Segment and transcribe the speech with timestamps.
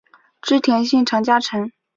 [0.41, 1.71] 织田信长家臣。